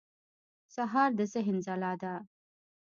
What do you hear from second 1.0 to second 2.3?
د ذهن ځلا ده.